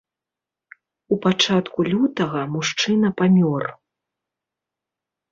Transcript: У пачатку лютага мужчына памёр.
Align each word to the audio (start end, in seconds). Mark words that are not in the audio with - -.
У 1.15 1.17
пачатку 1.25 1.79
лютага 1.91 2.41
мужчына 2.53 3.11
памёр. 3.19 3.63